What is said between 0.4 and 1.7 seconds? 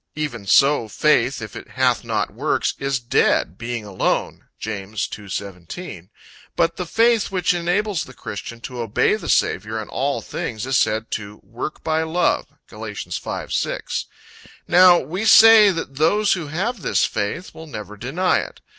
so faith, if it